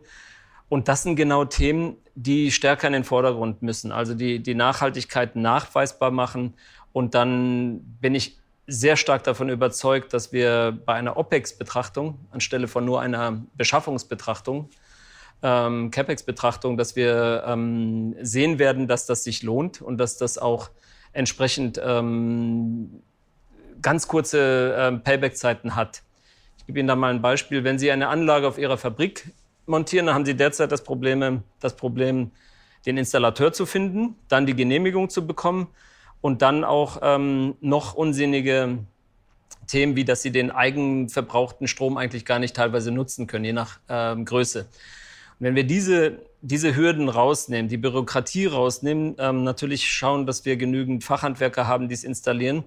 [0.68, 3.92] Und das sind genau Themen, die stärker in den Vordergrund müssen.
[3.92, 6.55] Also die, die Nachhaltigkeit nachweisbar machen.
[6.94, 12.87] Und dann bin ich sehr stark davon überzeugt, dass wir bei einer OPEX-Betrachtung anstelle von
[12.87, 14.70] nur einer Beschaffungsbetrachtung,
[15.42, 20.70] ähm, CAPEX-Betrachtung, dass wir ähm, sehen werden, dass das sich lohnt und dass das auch
[21.12, 23.03] entsprechend ähm,
[23.83, 26.03] ganz kurze ähm, Payback-Zeiten hat.
[26.62, 27.64] Ich gebe Ihnen da mal ein Beispiel.
[27.64, 29.33] Wenn Sie eine Anlage auf Ihrer Fabrik
[29.66, 32.31] montieren, dann haben Sie derzeit das Problem, das Problem,
[32.87, 35.66] den Installateur zu finden, dann die Genehmigung zu bekommen
[36.20, 38.79] und dann auch ähm, noch unsinnige
[39.66, 43.81] Themen, wie dass Sie den eigenverbrauchten Strom eigentlich gar nicht teilweise nutzen können, je nach
[43.88, 44.61] ähm, Größe.
[44.61, 50.57] Und wenn wir diese, diese Hürden rausnehmen, die Bürokratie rausnehmen, ähm, natürlich schauen, dass wir
[50.57, 52.62] genügend Fachhandwerker haben, die es installieren,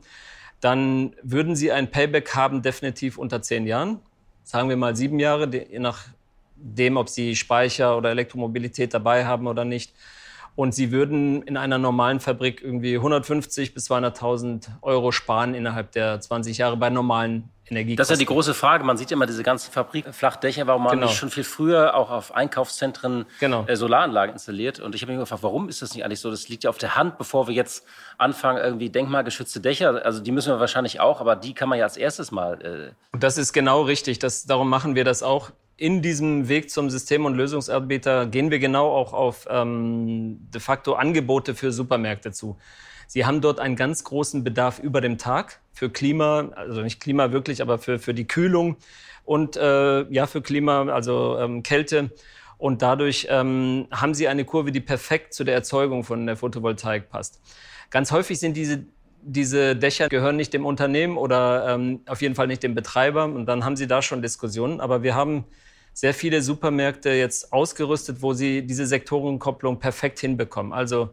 [0.62, 4.00] dann würden Sie ein Payback haben, definitiv unter zehn Jahren.
[4.44, 6.06] Sagen wir mal sieben Jahre, je nach
[6.56, 9.94] dem, ob sie Speicher oder Elektromobilität dabei haben oder nicht.
[10.56, 16.20] Und sie würden in einer normalen Fabrik irgendwie 150 bis 200.000 Euro sparen innerhalb der
[16.22, 17.98] 20 Jahre bei normalen Energiekosten.
[17.98, 18.84] Das ist ja die große Frage.
[18.84, 21.12] Man sieht ja immer diese ganzen Fabrikflachdächer, warum man genau.
[21.12, 23.66] schon viel früher auch auf Einkaufszentren genau.
[23.68, 24.80] äh, Solaranlagen installiert.
[24.80, 26.30] Und ich habe mich gefragt, warum ist das nicht eigentlich so?
[26.30, 27.86] Das liegt ja auf der Hand, bevor wir jetzt
[28.18, 31.86] anfangen, irgendwie denkmalgeschützte Dächer, also die müssen wir wahrscheinlich auch, aber die kann man ja
[31.86, 32.62] als erstes mal.
[32.62, 34.20] Äh Und das ist genau richtig.
[34.20, 38.60] Das, darum machen wir das auch in diesem Weg zum System- und Lösungsanbieter gehen wir
[38.60, 42.58] genau auch auf ähm, de facto Angebote für Supermärkte zu.
[43.08, 47.32] Sie haben dort einen ganz großen Bedarf über dem Tag für Klima, also nicht Klima
[47.32, 48.78] wirklich, aber für, für die Kühlung
[49.26, 52.12] und äh, ja für Klima, also ähm, Kälte.
[52.58, 57.10] Und dadurch ähm, haben sie eine Kurve, die perfekt zu der Erzeugung von der Photovoltaik
[57.10, 57.42] passt.
[57.90, 58.86] Ganz häufig sind diese,
[59.28, 63.26] diese Dächer gehören nicht dem Unternehmen oder ähm, auf jeden Fall nicht dem Betreiber.
[63.26, 64.80] Und dann haben sie da schon Diskussionen.
[64.80, 65.46] Aber wir haben
[65.94, 70.74] sehr viele Supermärkte jetzt ausgerüstet, wo sie diese Sektorenkopplung perfekt hinbekommen.
[70.74, 71.10] Also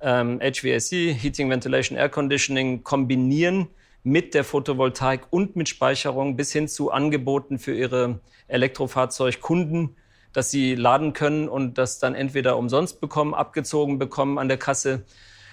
[0.00, 3.68] ähm, HVAC, Heating, Ventilation, Air Conditioning kombinieren
[4.02, 9.96] mit der Photovoltaik und mit Speicherung bis hin zu Angeboten für ihre Elektrofahrzeugkunden,
[10.32, 15.04] dass sie laden können und das dann entweder umsonst bekommen, abgezogen bekommen an der Kasse.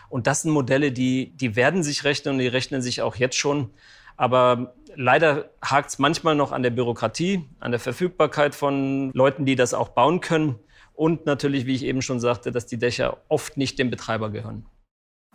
[0.09, 3.37] Und das sind Modelle, die, die werden sich rechnen und die rechnen sich auch jetzt
[3.37, 3.69] schon.
[4.17, 9.55] Aber leider hakt es manchmal noch an der Bürokratie, an der Verfügbarkeit von Leuten, die
[9.55, 10.55] das auch bauen können.
[10.93, 14.65] Und natürlich, wie ich eben schon sagte, dass die Dächer oft nicht dem Betreiber gehören.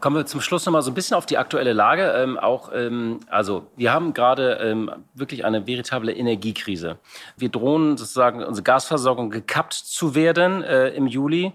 [0.00, 2.10] Kommen wir zum Schluss noch mal so ein bisschen auf die aktuelle Lage.
[2.10, 6.98] Ähm, auch, ähm, also wir haben gerade ähm, wirklich eine veritable Energiekrise.
[7.38, 11.54] Wir drohen sozusagen unsere Gasversorgung gekappt zu werden äh, im Juli.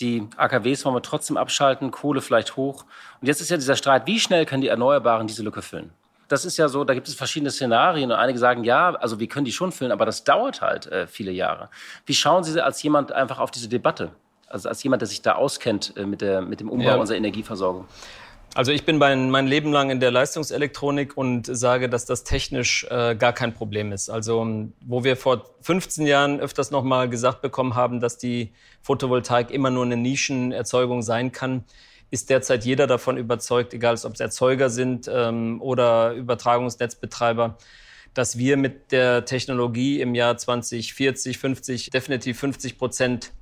[0.00, 2.84] Die AKWs wollen wir trotzdem abschalten, Kohle vielleicht hoch.
[3.20, 5.90] Und jetzt ist ja dieser Streit, wie schnell können die Erneuerbaren diese Lücke füllen?
[6.28, 9.28] Das ist ja so, da gibt es verschiedene Szenarien und einige sagen, ja, also wir
[9.28, 11.70] können die schon füllen, aber das dauert halt äh, viele Jahre.
[12.04, 14.10] Wie schauen Sie als jemand einfach auf diese Debatte?
[14.48, 16.96] Also als jemand, der sich da auskennt äh, mit, der, mit dem Umbau ja.
[16.96, 17.86] unserer Energieversorgung.
[18.56, 22.86] Also ich bin mein, mein Leben lang in der Leistungselektronik und sage, dass das technisch
[22.88, 24.08] äh, gar kein Problem ist.
[24.08, 29.68] Also wo wir vor 15 Jahren öfters nochmal gesagt bekommen haben, dass die Photovoltaik immer
[29.68, 31.64] nur eine Nischenerzeugung sein kann,
[32.10, 37.58] ist derzeit jeder davon überzeugt, egal ob es Erzeuger sind ähm, oder Übertragungsnetzbetreiber,
[38.14, 43.32] dass wir mit der Technologie im Jahr 2040, 50 definitiv 50 Prozent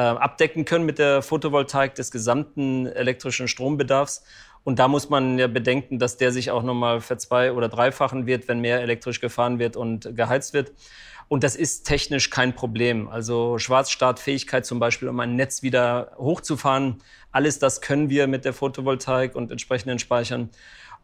[0.00, 4.24] abdecken können mit der Photovoltaik des gesamten elektrischen Strombedarfs.
[4.64, 8.48] Und da muss man ja bedenken, dass der sich auch nochmal verzwei- oder dreifachen wird,
[8.48, 10.72] wenn mehr elektrisch gefahren wird und geheizt wird.
[11.28, 13.08] Und das ist technisch kein Problem.
[13.08, 17.02] Also Schwarzstartfähigkeit zum Beispiel, um ein Netz wieder hochzufahren,
[17.32, 20.50] alles das können wir mit der Photovoltaik und entsprechenden Speichern.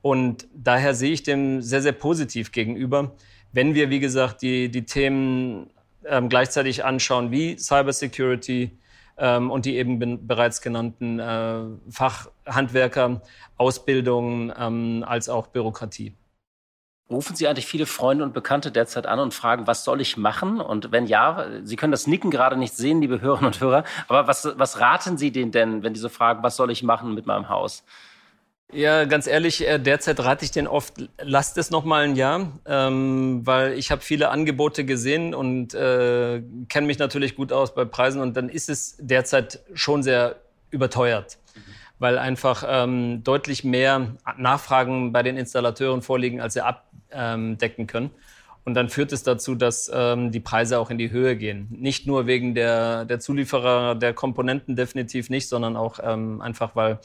[0.03, 3.13] Und daher sehe ich dem sehr, sehr positiv gegenüber,
[3.53, 5.71] wenn wir, wie gesagt, die, die Themen
[6.05, 8.79] ähm, gleichzeitig anschauen, wie Cybersecurity,
[9.21, 13.21] ähm, und die eben bereits genannten äh, Fachhandwerker,
[13.57, 16.17] Ausbildung ähm, als auch Bürokratie.
[17.11, 20.61] Rufen Sie eigentlich viele Freunde und Bekannte derzeit an und fragen, was soll ich machen?
[20.61, 24.29] Und wenn ja, Sie können das Nicken gerade nicht sehen, liebe Hörerinnen und Hörer, aber
[24.29, 27.49] was, was raten Sie denen denn, wenn diese fragen, was soll ich machen mit meinem
[27.49, 27.85] Haus?
[28.73, 32.53] Ja, ganz ehrlich, äh, derzeit rate ich den oft, lasst es noch mal ein Jahr,
[32.67, 37.85] ähm, weil ich habe viele Angebote gesehen und äh, kenne mich natürlich gut aus bei
[37.85, 40.37] Preisen und dann ist es derzeit schon sehr
[40.71, 41.61] überteuert, mhm.
[41.99, 48.11] weil einfach ähm, deutlich mehr Nachfragen bei den Installateuren vorliegen, als sie abdecken können.
[48.65, 51.67] Und dann führt es dazu, dass ähm, die Preise auch in die Höhe gehen.
[51.71, 57.01] Nicht nur wegen der, der Zulieferer der Komponenten definitiv nicht, sondern auch ähm, einfach, weil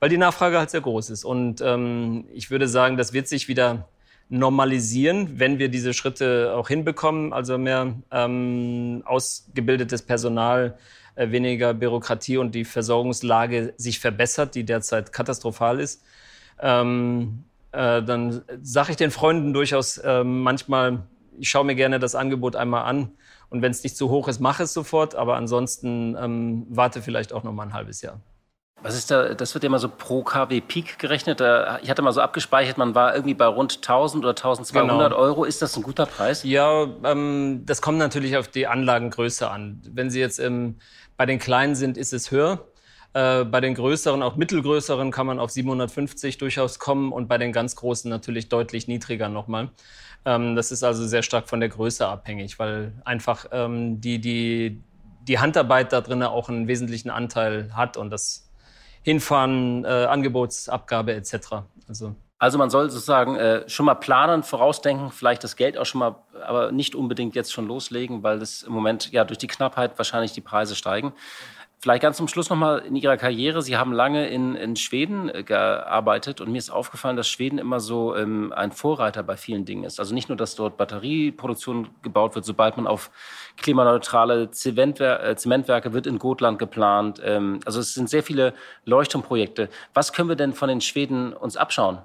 [0.00, 1.24] weil die Nachfrage halt sehr groß ist.
[1.24, 3.88] Und ähm, ich würde sagen, das wird sich wieder
[4.28, 10.78] normalisieren, wenn wir diese Schritte auch hinbekommen, also mehr ähm, ausgebildetes Personal,
[11.14, 16.02] äh, weniger Bürokratie und die Versorgungslage sich verbessert, die derzeit katastrophal ist.
[16.60, 21.06] Ähm, äh, dann sage ich den Freunden durchaus äh, manchmal,
[21.38, 23.10] ich schaue mir gerne das Angebot einmal an
[23.50, 27.32] und wenn es nicht zu hoch ist, mache es sofort, aber ansonsten ähm, warte vielleicht
[27.32, 28.20] auch noch mal ein halbes Jahr.
[28.82, 31.40] Was ist da, das wird ja immer so pro KW Peak gerechnet.
[31.82, 35.20] Ich hatte mal so abgespeichert, man war irgendwie bei rund 1000 oder 1200 genau.
[35.20, 35.44] Euro.
[35.44, 36.44] Ist das ein guter Preis?
[36.44, 39.80] Ja, ähm, das kommt natürlich auf die Anlagengröße an.
[39.90, 40.76] Wenn Sie jetzt ähm,
[41.16, 42.66] bei den kleinen sind, ist es höher.
[43.14, 47.52] Äh, bei den größeren, auch mittelgrößeren, kann man auf 750 durchaus kommen und bei den
[47.52, 49.70] ganz großen natürlich deutlich niedriger nochmal.
[50.24, 54.82] Ähm, das ist also sehr stark von der Größe abhängig, weil einfach ähm, die, die,
[55.22, 58.43] die Handarbeit da drin auch einen wesentlichen Anteil hat und das
[59.04, 61.62] hinfahren, äh, Angebotsabgabe etc.
[61.86, 66.00] Also also man soll sozusagen äh, schon mal planen, vorausdenken, vielleicht das Geld auch schon
[66.00, 69.96] mal, aber nicht unbedingt jetzt schon loslegen, weil das im Moment ja durch die Knappheit
[69.96, 71.14] wahrscheinlich die Preise steigen.
[71.84, 73.60] Vielleicht ganz zum Schluss nochmal in Ihrer Karriere.
[73.60, 77.78] Sie haben lange in, in Schweden äh, gearbeitet und mir ist aufgefallen, dass Schweden immer
[77.78, 80.00] so ähm, ein Vorreiter bei vielen Dingen ist.
[80.00, 83.10] Also nicht nur, dass dort Batterieproduktion gebaut wird, sobald man auf
[83.58, 87.20] klimaneutrale Zementwer äh, Zementwerke wird in Gotland geplant.
[87.22, 88.54] Ähm, also es sind sehr viele
[88.86, 89.68] Leuchtturmprojekte.
[89.92, 91.98] Was können wir denn von den Schweden uns abschauen?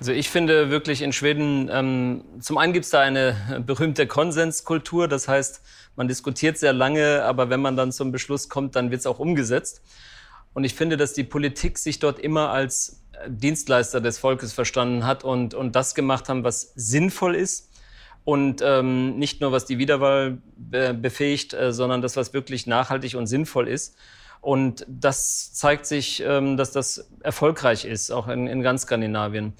[0.00, 5.08] Also ich finde wirklich in Schweden, ähm, zum einen gibt es da eine berühmte Konsenskultur,
[5.08, 5.60] das heißt,
[5.94, 9.18] man diskutiert sehr lange, aber wenn man dann zum Beschluss kommt, dann wird es auch
[9.18, 9.82] umgesetzt.
[10.54, 15.22] Und ich finde, dass die Politik sich dort immer als Dienstleister des Volkes verstanden hat
[15.22, 17.68] und, und das gemacht haben, was sinnvoll ist
[18.24, 23.16] und ähm, nicht nur was die Wiederwahl be befähigt, äh, sondern das, was wirklich nachhaltig
[23.16, 23.98] und sinnvoll ist.
[24.40, 29.52] Und das zeigt sich, ähm, dass das erfolgreich ist, auch in, in ganz Skandinavien.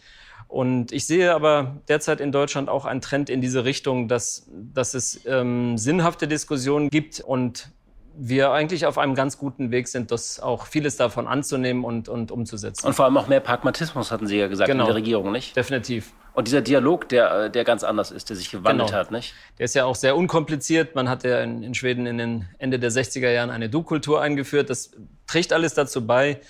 [0.50, 4.94] Und ich sehe aber derzeit in Deutschland auch einen Trend in diese Richtung, dass, dass
[4.94, 7.70] es ähm, sinnhafte Diskussionen gibt und
[8.16, 12.32] wir eigentlich auf einem ganz guten Weg sind, das auch vieles davon anzunehmen und, und
[12.32, 12.84] umzusetzen.
[12.84, 14.82] Und vor allem auch mehr Pragmatismus, hatten Sie ja gesagt, genau.
[14.82, 15.54] in der Regierung, nicht?
[15.54, 16.12] Definitiv.
[16.32, 19.00] Und dieser Dialog, der, der ganz anders ist, der sich gewandelt genau.
[19.00, 19.34] hat, nicht?
[19.58, 20.96] Der ist ja auch sehr unkompliziert.
[20.96, 24.68] Man hat ja in, in Schweden in den Ende der 60er Jahren eine Du-Kultur eingeführt.
[24.68, 24.90] Das
[25.28, 26.40] trägt alles dazu bei,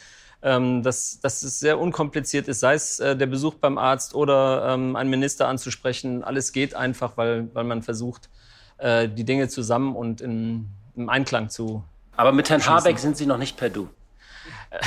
[0.42, 4.74] ähm, dass, dass es sehr unkompliziert ist, sei es äh, der Besuch beim Arzt oder
[4.74, 6.24] ähm, einen Minister anzusprechen.
[6.24, 8.30] Alles geht einfach, weil, weil man versucht,
[8.78, 11.84] äh, die Dinge zusammen und in, im Einklang zu.
[12.16, 13.88] Aber mit Herrn Habeck sind Sie noch nicht per Du.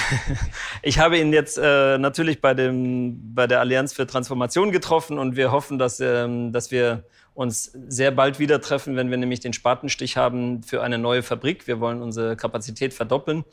[0.81, 5.35] Ich habe ihn jetzt äh, natürlich bei, dem, bei der Allianz für Transformation getroffen und
[5.35, 9.53] wir hoffen, dass, ähm, dass wir uns sehr bald wieder treffen, wenn wir nämlich den
[9.53, 11.67] Spatenstich haben für eine neue Fabrik.
[11.67, 13.43] Wir wollen unsere Kapazität verdoppeln.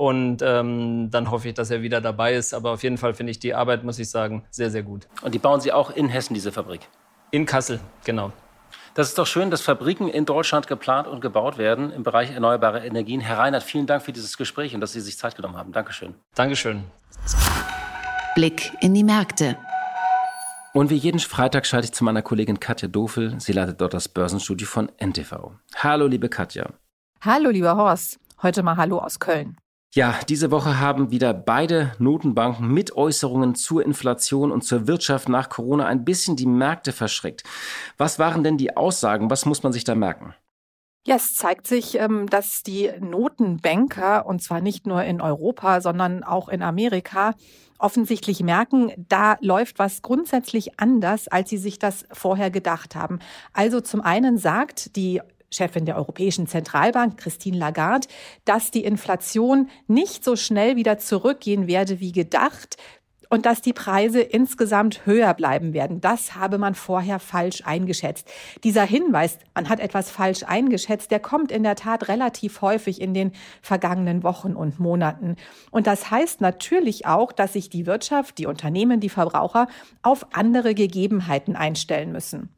[0.00, 2.54] Und ähm, dann hoffe ich, dass er wieder dabei ist.
[2.54, 5.06] Aber auf jeden Fall finde ich die Arbeit, muss ich sagen, sehr, sehr gut.
[5.20, 6.88] Und die bauen Sie auch in Hessen, diese Fabrik?
[7.32, 8.32] In Kassel, genau.
[8.94, 12.82] Das ist doch schön, dass Fabriken in Deutschland geplant und gebaut werden im Bereich erneuerbare
[12.82, 13.20] Energien.
[13.20, 15.70] Herr Reinhardt, vielen Dank für dieses Gespräch und dass Sie sich Zeit genommen haben.
[15.70, 16.14] Dankeschön.
[16.34, 16.84] Dankeschön.
[18.34, 19.58] Blick in die Märkte.
[20.72, 23.38] Und wie jeden Freitag schalte ich zu meiner Kollegin Katja Dofel.
[23.38, 25.52] Sie leitet dort das Börsenstudio von NTV.
[25.76, 26.70] Hallo, liebe Katja.
[27.20, 28.18] Hallo, lieber Horst.
[28.42, 29.59] Heute mal Hallo aus Köln.
[29.92, 35.48] Ja, diese Woche haben wieder beide Notenbanken mit Äußerungen zur Inflation und zur Wirtschaft nach
[35.48, 37.42] Corona ein bisschen die Märkte verschreckt.
[37.98, 39.30] Was waren denn die Aussagen?
[39.30, 40.32] Was muss man sich da merken?
[41.06, 46.22] Ja, es zeigt sich, ähm, dass die Notenbanker, und zwar nicht nur in Europa, sondern
[46.22, 47.34] auch in Amerika,
[47.78, 53.18] offensichtlich merken, da läuft was grundsätzlich anders, als sie sich das vorher gedacht haben.
[53.54, 55.20] Also zum einen sagt die
[55.52, 58.06] Chefin der Europäischen Zentralbank, Christine Lagarde,
[58.44, 62.76] dass die Inflation nicht so schnell wieder zurückgehen werde wie gedacht
[63.30, 66.00] und dass die Preise insgesamt höher bleiben werden.
[66.00, 68.28] Das habe man vorher falsch eingeschätzt.
[68.64, 73.14] Dieser Hinweis, man hat etwas falsch eingeschätzt, der kommt in der Tat relativ häufig in
[73.14, 73.32] den
[73.62, 75.36] vergangenen Wochen und Monaten.
[75.70, 79.68] Und das heißt natürlich auch, dass sich die Wirtschaft, die Unternehmen, die Verbraucher
[80.02, 82.50] auf andere Gegebenheiten einstellen müssen.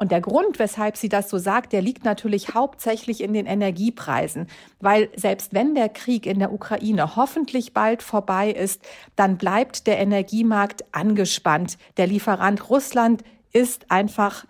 [0.00, 4.46] Und der Grund, weshalb sie das so sagt, der liegt natürlich hauptsächlich in den Energiepreisen.
[4.80, 8.80] Weil selbst wenn der Krieg in der Ukraine hoffentlich bald vorbei ist,
[9.14, 11.76] dann bleibt der Energiemarkt angespannt.
[11.98, 14.46] Der Lieferant Russland ist einfach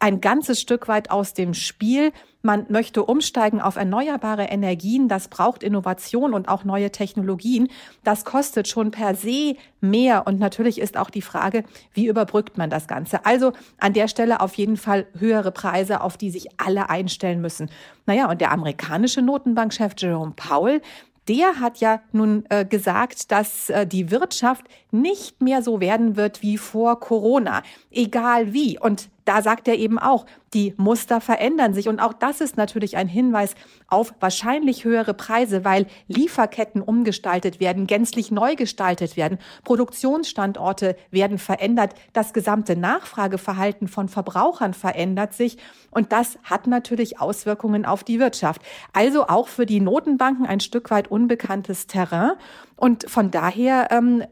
[0.00, 2.12] ein ganzes Stück weit aus dem Spiel.
[2.42, 5.08] Man möchte umsteigen auf erneuerbare Energien.
[5.08, 7.68] Das braucht Innovation und auch neue Technologien.
[8.04, 10.26] Das kostet schon per se mehr.
[10.26, 13.26] Und natürlich ist auch die Frage, wie überbrückt man das Ganze?
[13.26, 17.68] Also an der Stelle auf jeden Fall höhere Preise, auf die sich alle einstellen müssen.
[18.06, 20.80] Naja, und der amerikanische Notenbankchef Jerome Powell,
[21.28, 26.42] der hat ja nun äh, gesagt, dass äh, die Wirtschaft nicht mehr so werden wird
[26.42, 28.78] wie vor Corona, egal wie.
[28.78, 31.88] Und da sagt er eben auch, die Muster verändern sich.
[31.88, 33.54] Und auch das ist natürlich ein Hinweis
[33.86, 41.92] auf wahrscheinlich höhere Preise, weil Lieferketten umgestaltet werden, gänzlich neu gestaltet werden, Produktionsstandorte werden verändert,
[42.14, 45.58] das gesamte Nachfrageverhalten von Verbrauchern verändert sich.
[45.90, 48.62] Und das hat natürlich Auswirkungen auf die Wirtschaft.
[48.94, 52.32] Also auch für die Notenbanken ein Stück weit unbekanntes Terrain.
[52.76, 54.24] Und von daher ähm,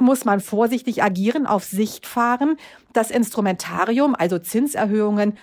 [0.00, 2.56] muss man vorsichtig agieren, auf Sicht fahren,
[2.92, 5.38] das Instrumentarium, also Zinserhöhungen,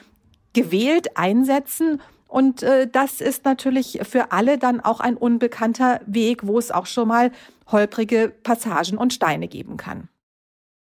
[0.53, 2.01] gewählt einsetzen.
[2.27, 6.85] Und äh, das ist natürlich für alle dann auch ein unbekannter Weg, wo es auch
[6.85, 7.31] schon mal
[7.67, 10.09] holprige Passagen und Steine geben kann.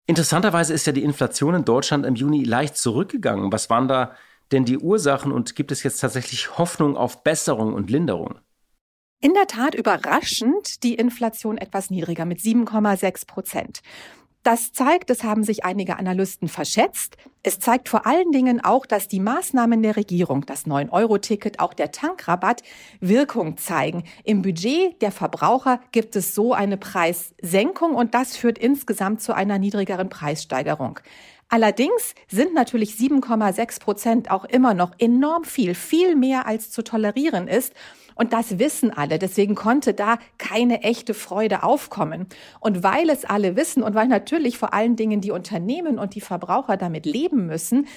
[0.06, 3.52] Interessanterweise ist ja die Inflation in Deutschland im Juni leicht zurückgegangen.
[3.52, 4.13] Was waren da
[4.54, 8.39] denn die Ursachen und gibt es jetzt tatsächlich Hoffnung auf Besserung und Linderung?
[9.19, 13.82] In der Tat überraschend die Inflation etwas niedriger mit 7,6 Prozent.
[14.43, 17.17] Das zeigt, es haben sich einige Analysten verschätzt.
[17.41, 21.91] Es zeigt vor allen Dingen auch, dass die Maßnahmen der Regierung, das 9-Euro-Ticket, auch der
[21.91, 22.62] Tankrabatt,
[23.01, 24.03] Wirkung zeigen.
[24.23, 29.58] Im Budget der Verbraucher gibt es so eine Preissenkung und das führt insgesamt zu einer
[29.58, 30.99] niedrigeren Preissteigerung.
[31.50, 37.48] Allerdings sind natürlich 7,6 Prozent auch immer noch enorm viel, viel mehr als zu tolerieren
[37.48, 37.74] ist.
[38.16, 39.20] Und das wissen alle.
[39.20, 42.26] Deswegen konnte da keine echte Freude aufkommen.
[42.60, 46.22] Und weil es alle wissen und weil natürlich vor allen Dingen die Unternehmen und die
[46.22, 47.88] Verbraucher damit leben müssen,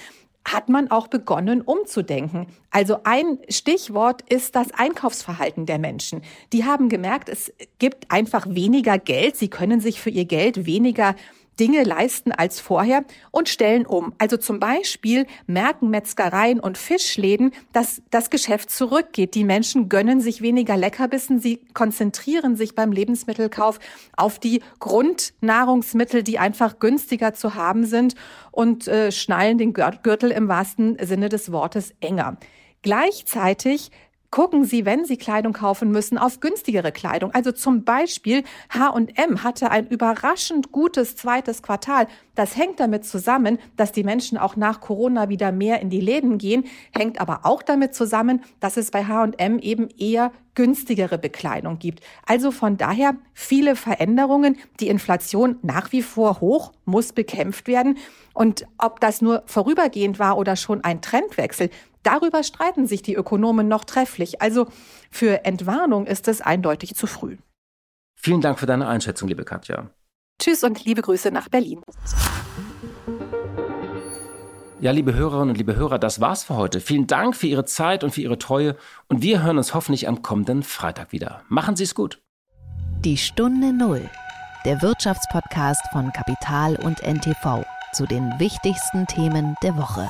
[0.45, 2.47] hat man auch begonnen umzudenken.
[2.71, 6.21] Also ein Stichwort ist das Einkaufsverhalten der Menschen.
[6.51, 9.37] Die haben gemerkt, es gibt einfach weniger Geld.
[9.37, 11.15] Sie können sich für ihr Geld weniger
[11.59, 14.13] Dinge leisten als vorher und stellen um.
[14.17, 19.35] Also zum Beispiel merken Metzgereien und Fischläden, dass das Geschäft zurückgeht.
[19.35, 21.39] Die Menschen gönnen sich weniger Leckerbissen.
[21.39, 23.79] Sie konzentrieren sich beim Lebensmittelkauf
[24.15, 28.15] auf die Grundnahrungsmittel, die einfach günstiger zu haben sind
[28.51, 32.37] und äh, schnallen den Gürtel im wahrsten Sinne des Wortes enger.
[32.81, 33.91] Gleichzeitig
[34.31, 37.31] gucken Sie, wenn Sie Kleidung kaufen müssen, auf günstigere Kleidung.
[37.33, 42.07] Also zum Beispiel H&M hatte ein überraschend gutes zweites Quartal.
[42.33, 46.37] Das hängt damit zusammen, dass die Menschen auch nach Corona wieder mehr in die Läden
[46.37, 46.63] gehen,
[46.97, 52.01] hängt aber auch damit zusammen, dass es bei H&M eben eher günstigere Bekleidung gibt.
[52.25, 54.57] Also von daher viele Veränderungen.
[54.79, 57.97] Die Inflation nach wie vor hoch, muss bekämpft werden.
[58.33, 61.69] Und ob das nur vorübergehend war oder schon ein Trendwechsel,
[62.03, 64.41] Darüber streiten sich die Ökonomen noch trefflich.
[64.41, 64.67] Also
[65.09, 67.37] für Entwarnung ist es eindeutig zu früh.
[68.15, 69.89] Vielen Dank für deine Einschätzung, liebe Katja.
[70.39, 71.81] Tschüss und liebe Grüße nach Berlin.
[74.79, 76.79] Ja, liebe Hörerinnen und liebe Hörer, das war's für heute.
[76.79, 78.75] Vielen Dank für Ihre Zeit und für Ihre Treue
[79.07, 81.43] und wir hören uns hoffentlich am kommenden Freitag wieder.
[81.49, 82.19] Machen Sie es gut.
[83.05, 84.09] Die Stunde Null,
[84.65, 90.09] der Wirtschaftspodcast von Kapital und NTV zu den wichtigsten Themen der Woche.